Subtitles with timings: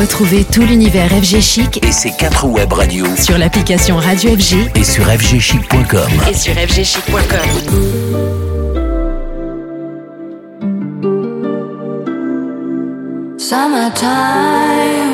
[0.00, 4.82] Retrouvez tout l'univers FG Chic et ses quatre web radios sur l'application Radio FG et
[4.82, 6.08] sur fgchic.com.
[6.26, 7.20] Et sur fgchic.com.
[13.36, 15.10] Summertime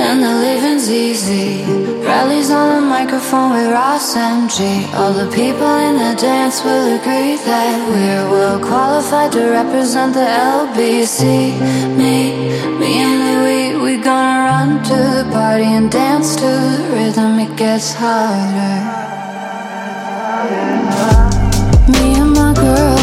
[0.00, 1.62] and the living's easy.
[2.02, 4.58] Rallies on the microphone with Ross MG.
[4.94, 10.26] All the people in the dance will agree that we're well qualified to represent the
[10.26, 11.22] LBC.
[11.96, 12.50] Me,
[14.92, 17.38] to the party and dance to the rhythm.
[17.38, 18.76] It gets harder.
[21.92, 23.01] Me and my girl,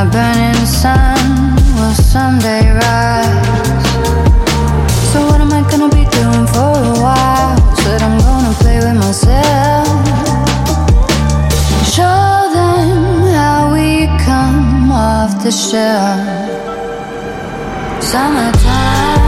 [0.00, 3.84] My burning sun will someday rise.
[5.12, 7.74] So what am I gonna be doing for a while?
[7.82, 9.86] Said I'm gonna play with myself.
[11.96, 16.24] Show them how we come off the shelf.
[18.02, 19.19] Summertime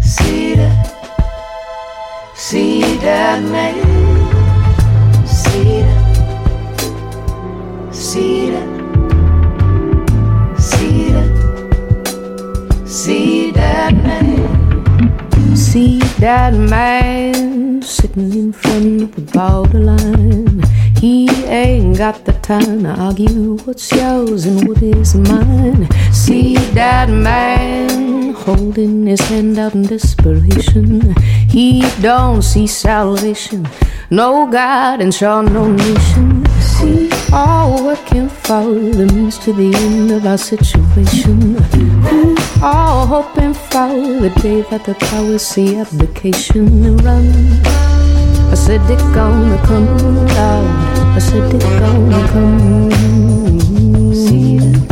[0.00, 0.76] see that,
[2.36, 3.74] see that, man,
[5.26, 6.02] see that,
[7.92, 8.68] see that,
[10.58, 11.32] see that,
[12.86, 20.61] see that man, see that man sitting in front of the borderline.
[21.02, 25.88] He ain't got the time to argue what's yours and what is mine.
[26.12, 31.16] See that man holding his hand out in desperation.
[31.48, 33.66] He don't see salvation,
[34.10, 36.46] no God and sure no nation.
[36.60, 41.54] See, all working for the means to the end of our situation.
[42.12, 43.90] We all hoping for
[44.22, 47.91] the day that the powers see abdication and run.
[48.52, 50.66] I said it gonna come down.
[51.16, 52.90] I said it gonna come.
[54.12, 54.82] See that.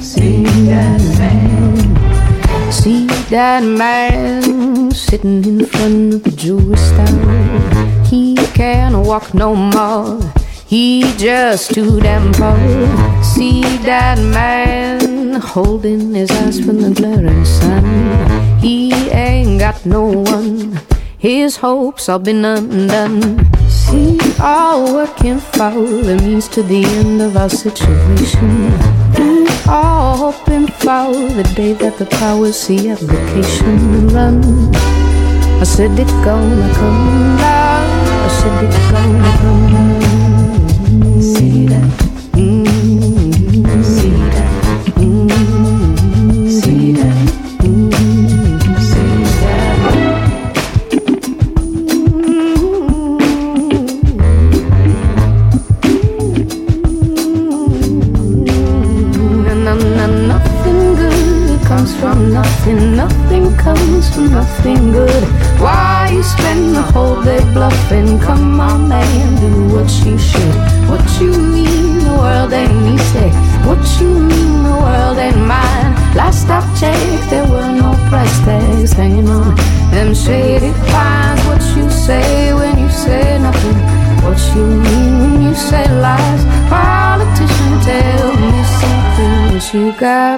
[0.00, 2.70] See that man.
[2.70, 7.08] See that man sitting in front of the jewelry store.
[8.04, 10.20] He can't walk no more.
[10.66, 13.22] He just too damn poor.
[13.22, 18.58] See that man holding his eyes from the glaring sun.
[18.60, 20.80] He ain't got no one.
[21.18, 23.48] His hopes all been undone.
[23.92, 28.72] We are working for the means to the end of our situation.
[29.16, 34.42] We are hoping for the day that the powers see application run.
[35.60, 37.86] I said it gonna come down.
[38.24, 39.64] I said it gonna come.
[39.64, 39.73] See
[41.50, 42.03] that.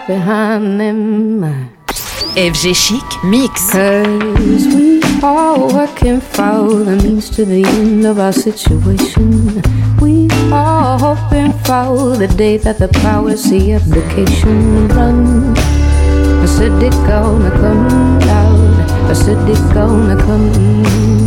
[0.07, 1.41] Behind them?
[2.37, 3.73] FG Chic Mix.
[3.73, 9.63] Cause we are working for the means to the end of our situation.
[10.01, 15.57] We are hoping for the day that the powers see application run.
[15.57, 18.19] I said it gonna come.
[19.09, 21.26] I said it gonna come.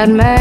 [0.00, 0.39] That man,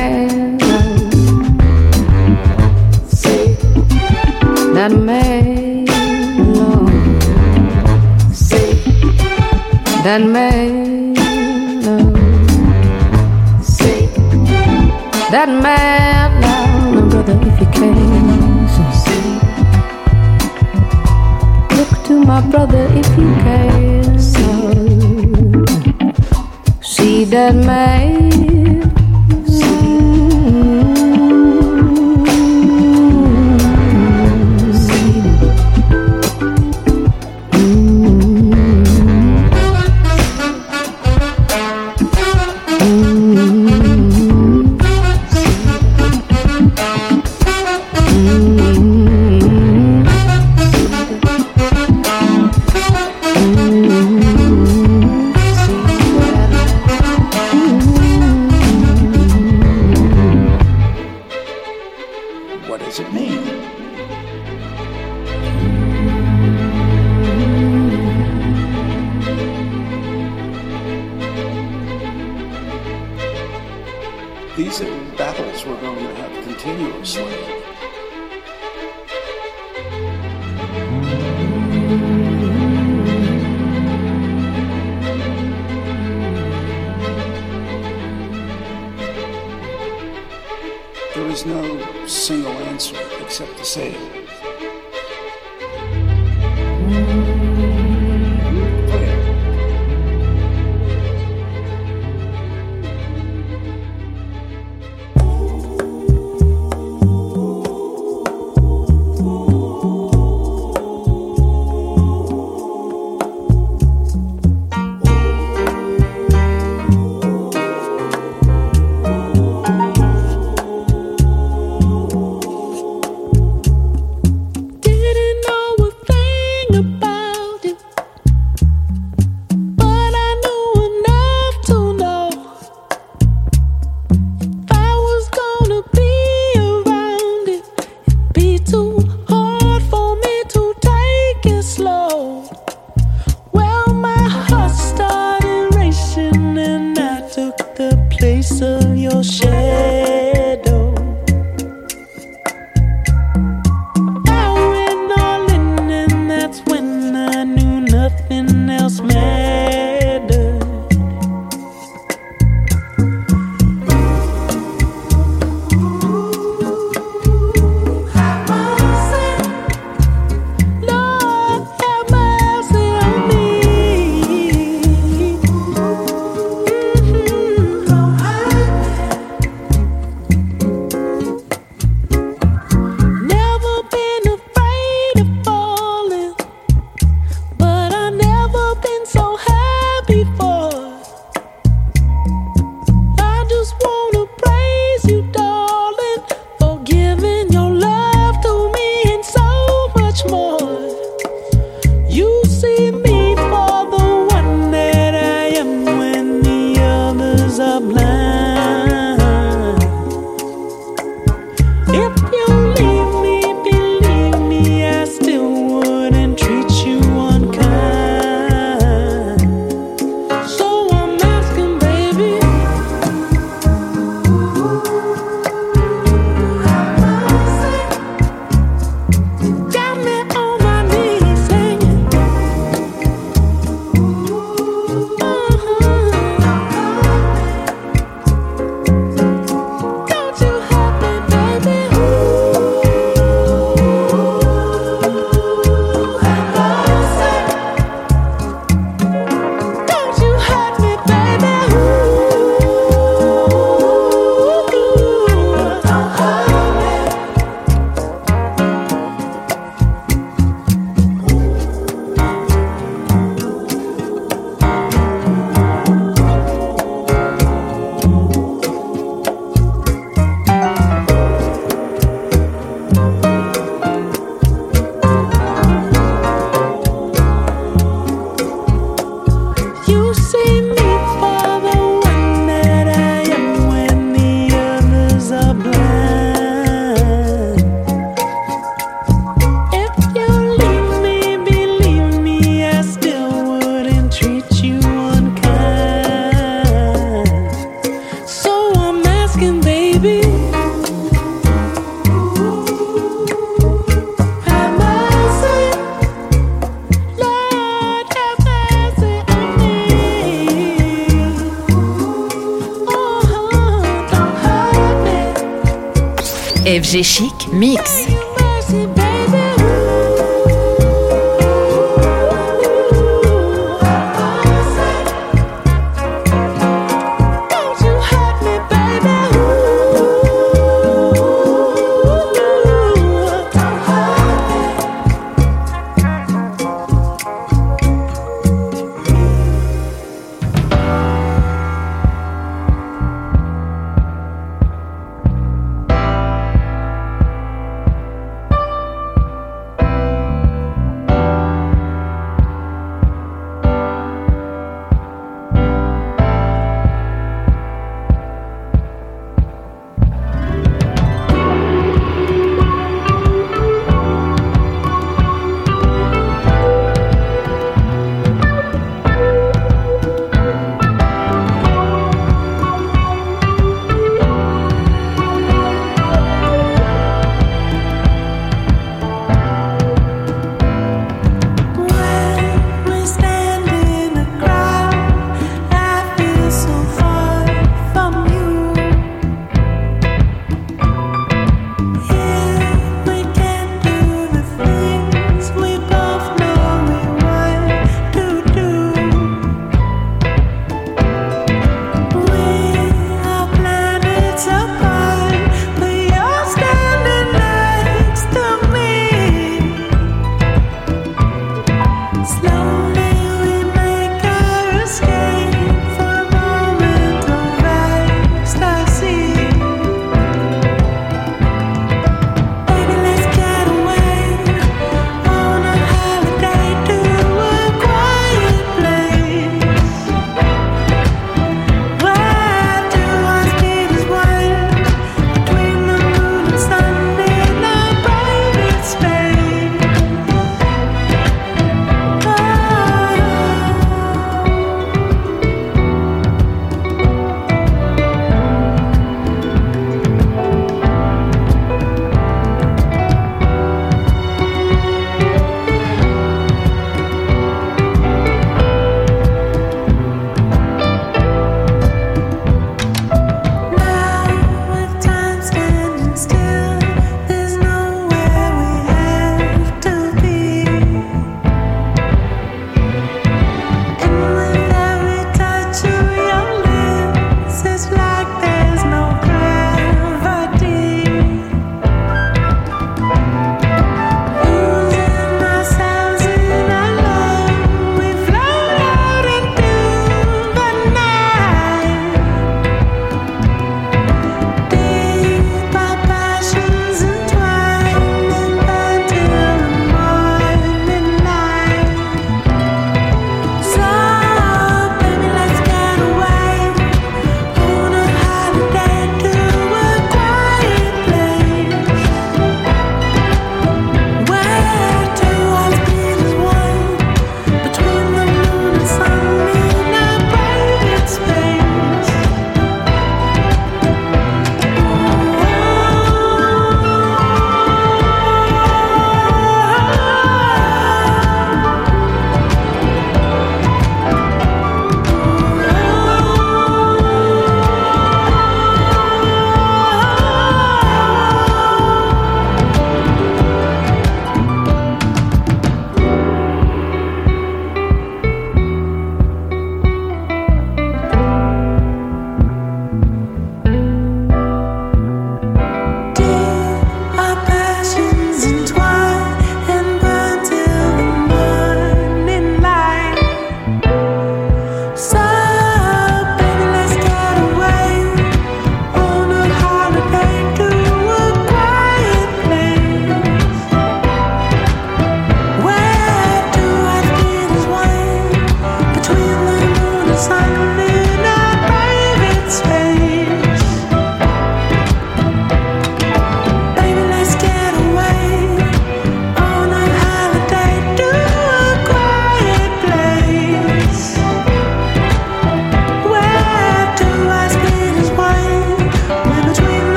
[316.90, 318.09] FG Chic Mix.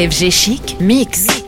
[0.00, 1.39] FG Chic Mix.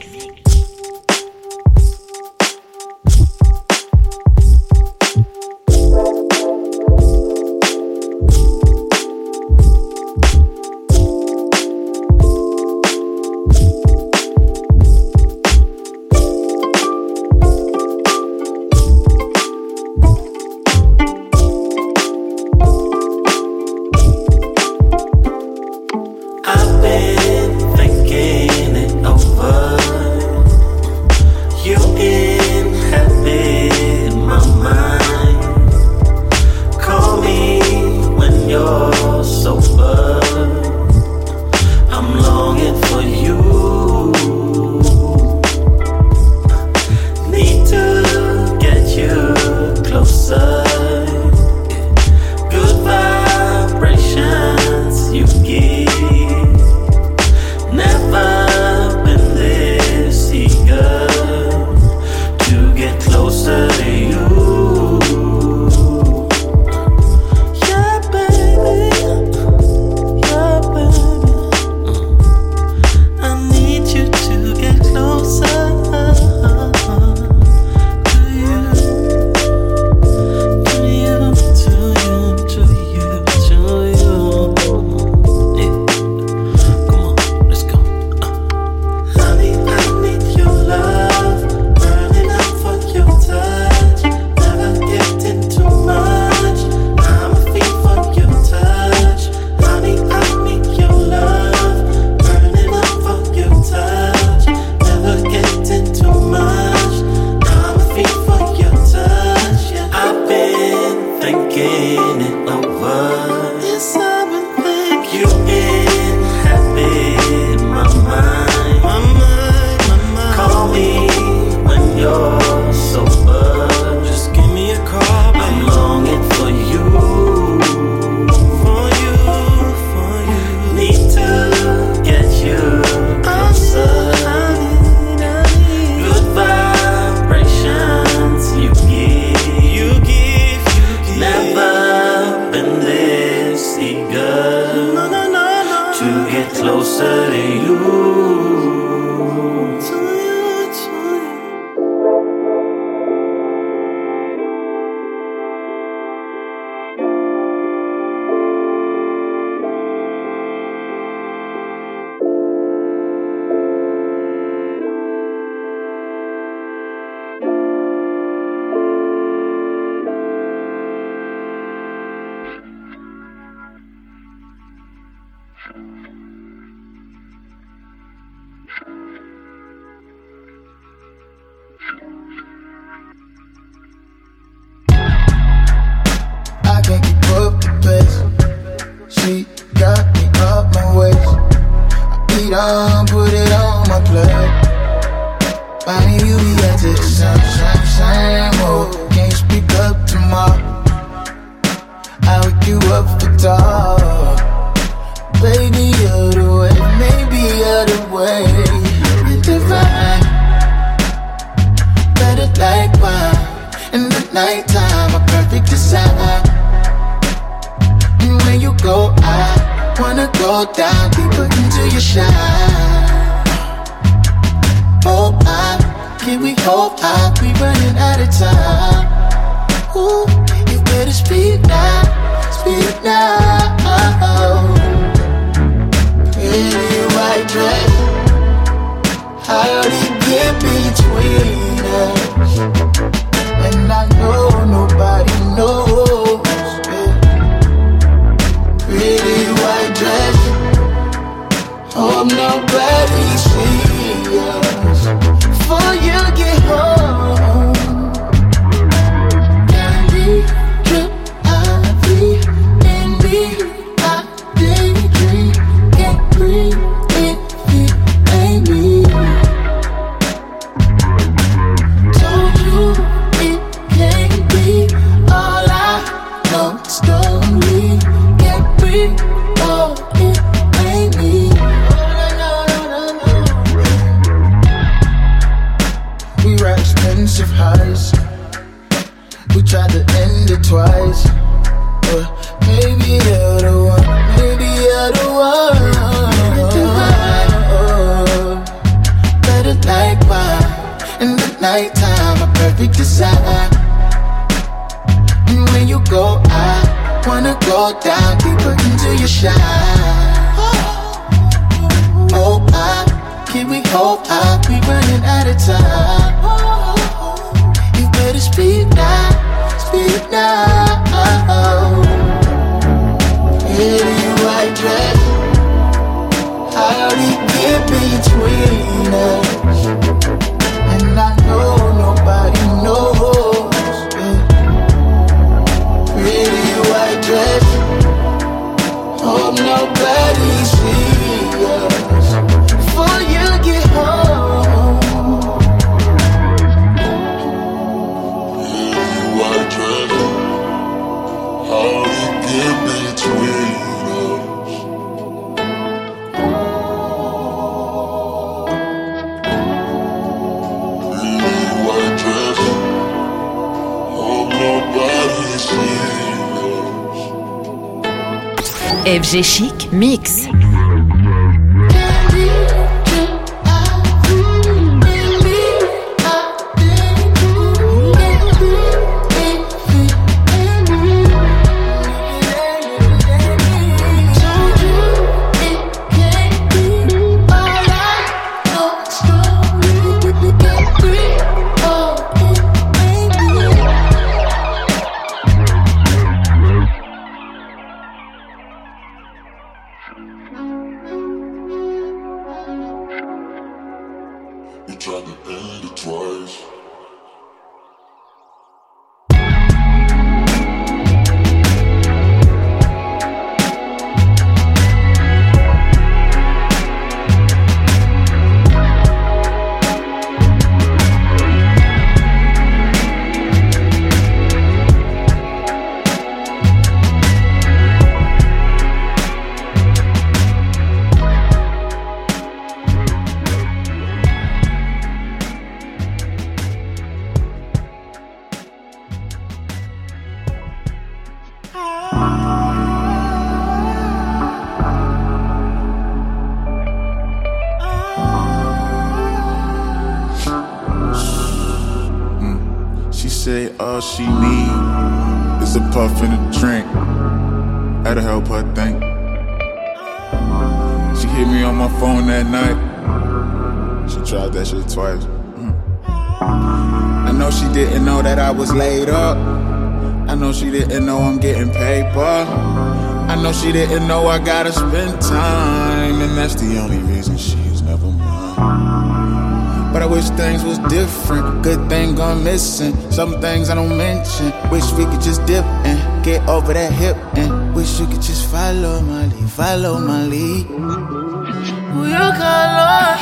[473.62, 478.07] She didn't know I gotta spend time, and that's the only reason she is never
[478.07, 479.92] mine.
[479.92, 481.62] But I wish things was different.
[481.62, 482.92] Good thing gone missing.
[483.12, 484.53] Some things I don't mention.
[484.68, 487.16] Wish we could just dip and get over that hip.
[487.37, 490.68] And wish you could just follow my lead, follow my lead.
[490.68, 493.16] Will color?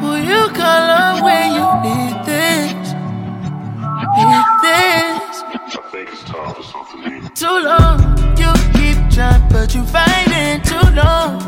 [0.00, 2.72] Will color when you need this?
[4.16, 5.44] Need this?
[7.38, 8.15] Too long
[9.16, 11.40] but you fighting too long.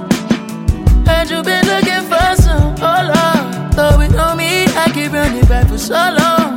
[1.04, 3.76] Had you been looking for some, oh love?
[3.76, 6.56] Though it on me, I keep running back for so long.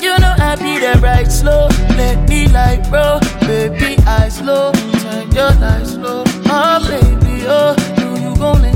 [0.00, 1.68] You know I be that right slow.
[1.96, 4.72] Let me like bro, baby, I slow.
[4.72, 7.76] Turn your life slow, oh baby, oh.
[7.96, 8.75] Do you gon'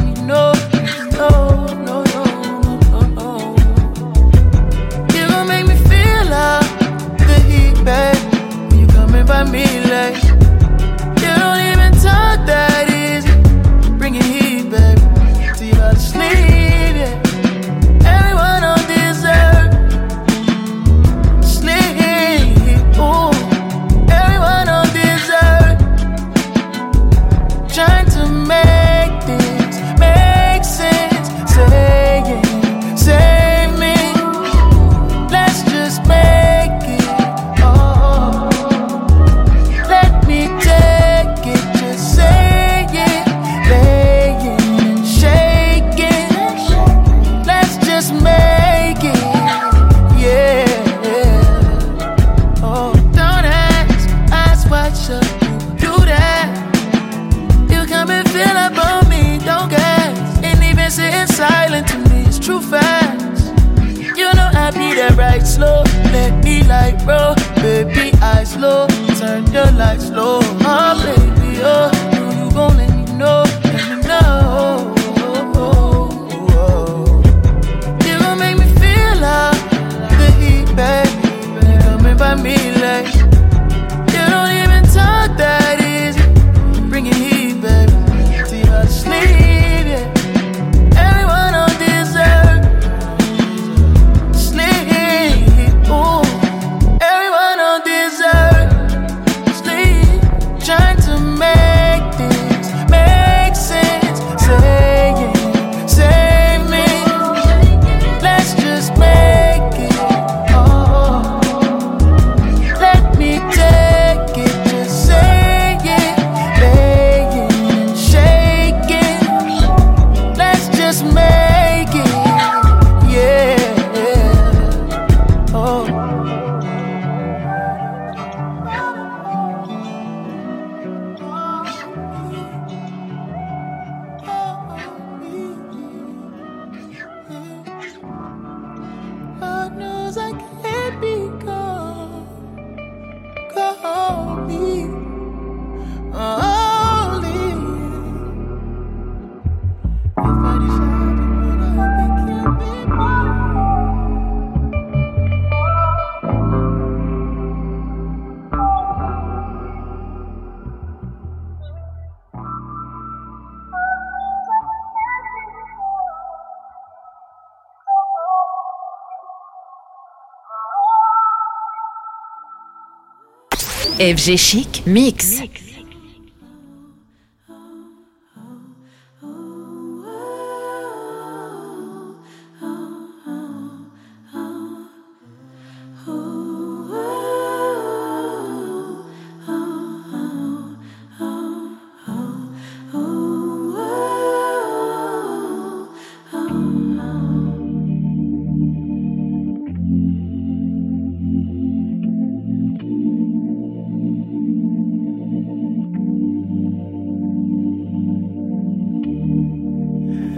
[174.00, 175.69] FG Chic Mix.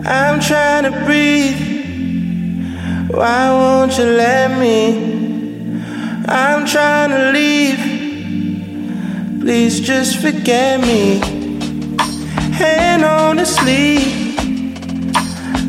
[0.05, 1.73] I'm trying to breathe.
[3.09, 6.25] Why won't you let me?
[6.27, 7.79] I'm trying to leave.
[9.41, 11.21] Please just forget me.
[12.53, 14.37] Hand on the sleeve.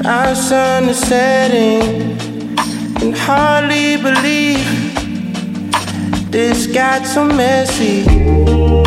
[0.03, 2.17] Our sun is setting.
[3.01, 4.65] And hardly believe
[6.31, 8.82] this got so messy.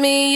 [0.00, 0.29] me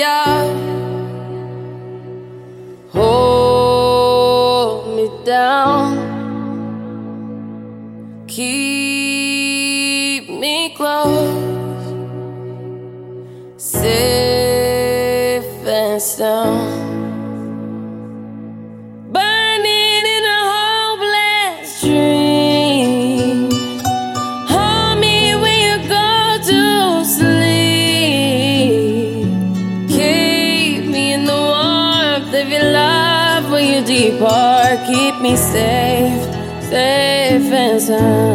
[38.05, 38.34] time.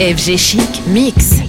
[0.00, 1.43] FG Chic Mix.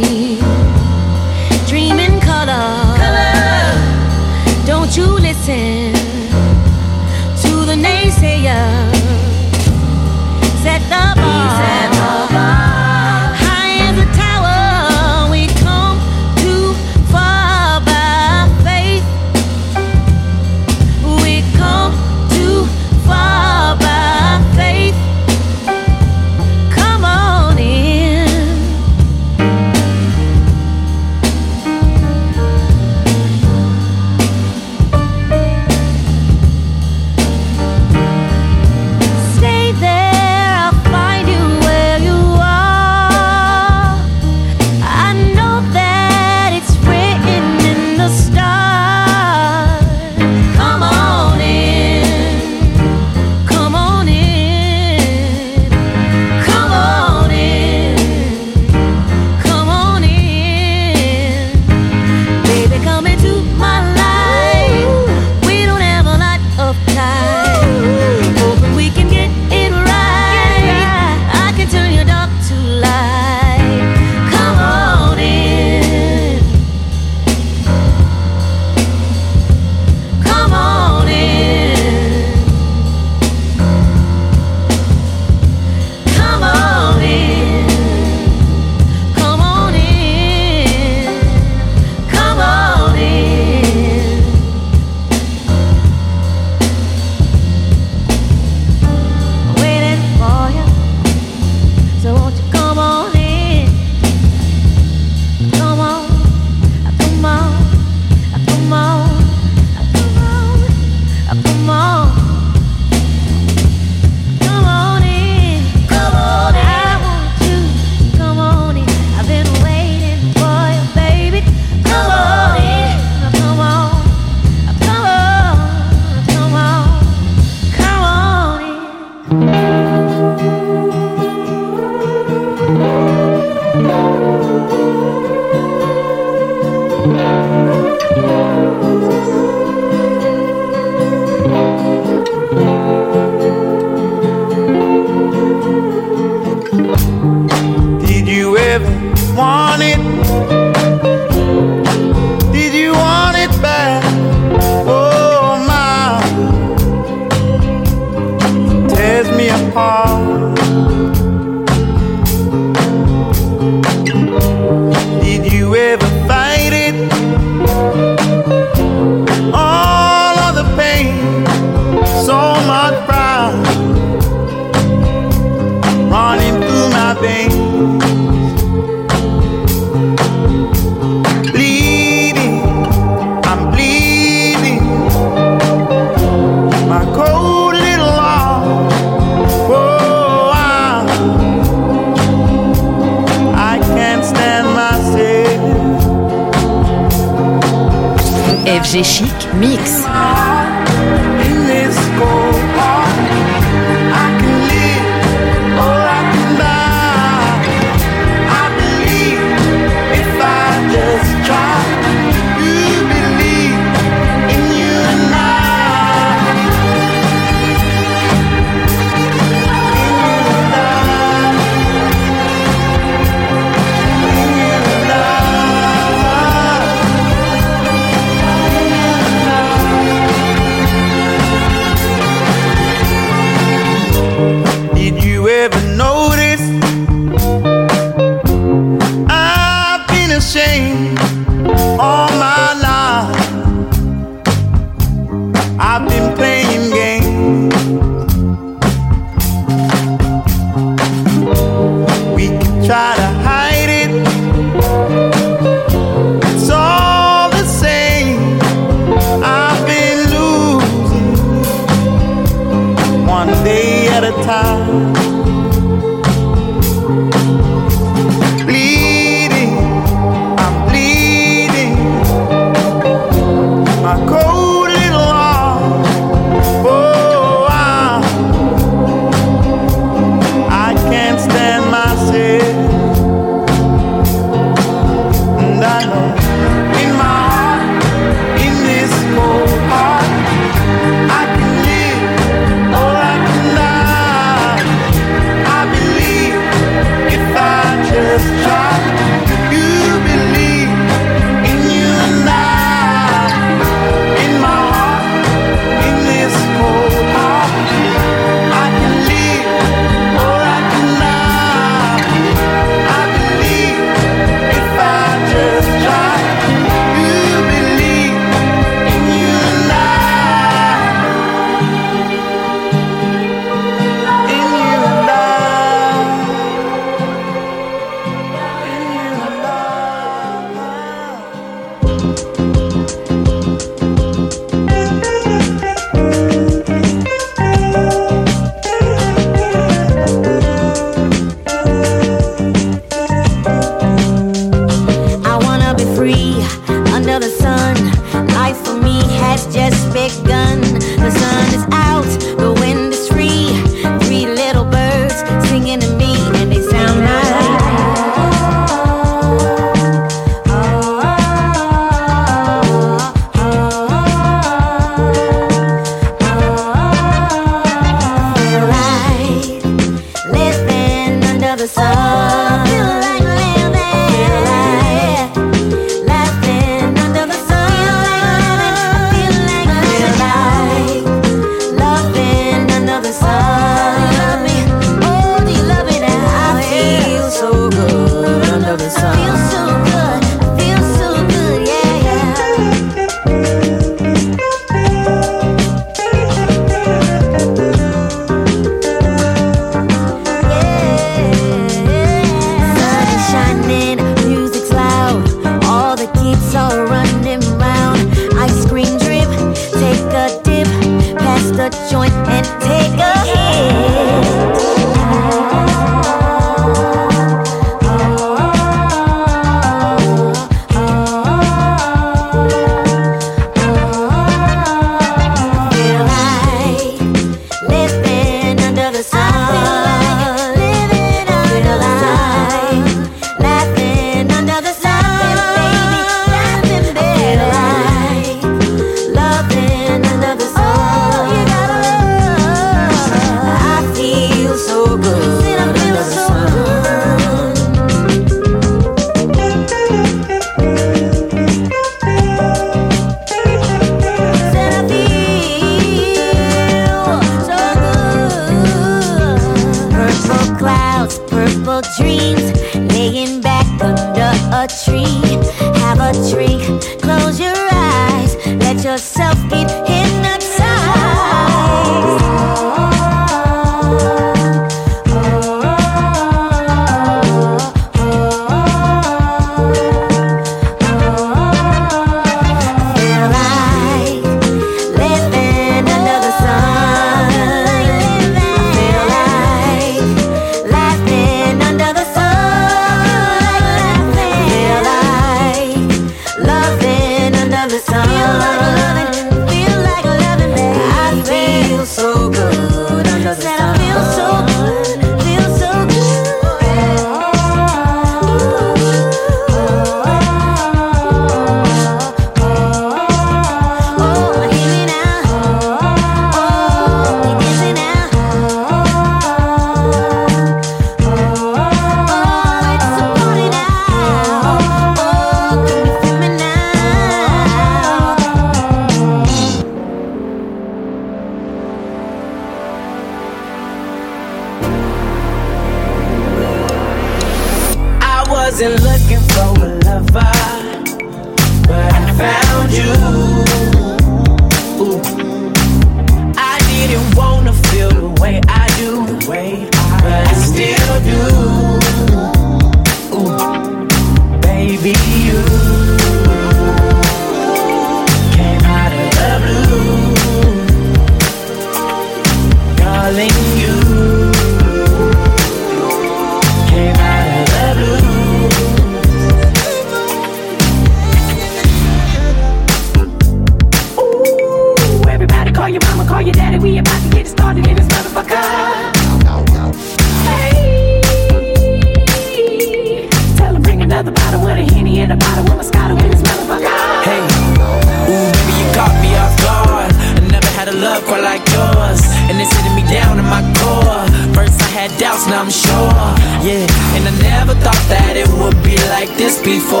[599.28, 600.00] Like this before.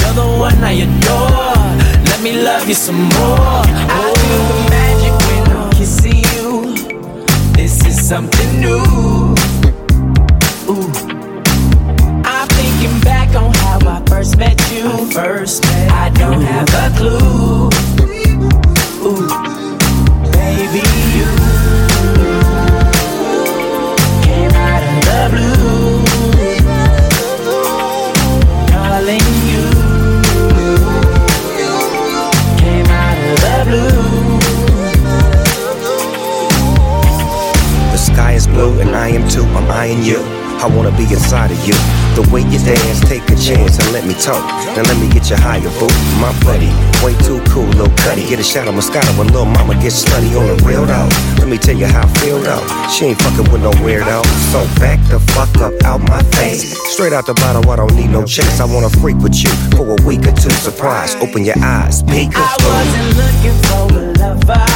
[0.00, 1.54] You're the one I adore.
[2.06, 3.62] Let me love you some more.
[3.66, 6.74] I feel the magic when I'm kissing you.
[7.52, 9.34] This is something new.
[10.68, 10.90] Ooh.
[12.24, 15.10] I'm thinking back on how I first met you.
[15.12, 17.70] First met I don't have a clue.
[19.02, 19.28] Ooh,
[20.32, 20.82] baby,
[21.16, 21.59] you
[39.00, 39.44] I am too.
[39.56, 40.20] I'm eyeing you.
[40.60, 41.72] I wanna be inside of you.
[42.20, 44.44] The way you dance, take a chance and let me talk.
[44.76, 45.88] Now let me get you higher, boo.
[46.20, 46.68] My buddy,
[47.00, 48.28] way too cool, little cutty.
[48.28, 51.08] Get a shot of Moscato when little mama gets slutty on the real though.
[51.40, 52.60] Let me tell you how I feel though.
[52.92, 54.20] She ain't fucking with no weirdo.
[54.52, 56.76] So back the fuck up out my face.
[56.92, 58.60] Straight out the bottle, I don't need no chase.
[58.60, 60.52] I wanna freak with you for a week or two.
[60.60, 62.36] Surprise, open your eyes, peek.
[62.36, 64.68] I wasn't looking for a lover,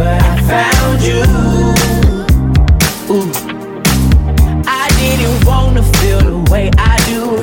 [0.00, 1.95] but I found you.
[3.18, 7.36] I didn't wanna feel the way I do,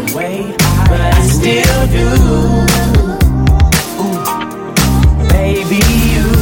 [0.87, 2.07] but I still do.
[4.03, 4.21] Ooh.
[5.29, 5.81] Baby,
[6.13, 6.32] you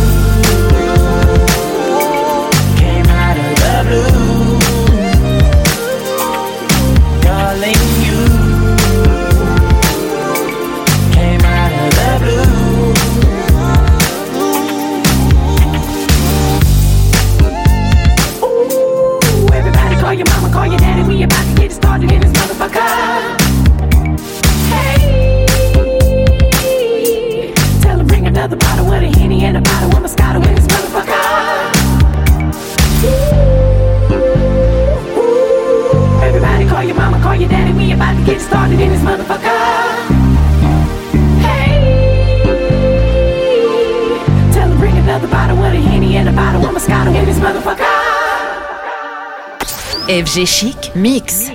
[50.11, 51.49] FG Chic Mix.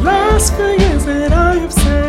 [0.00, 1.99] Last years that I have seen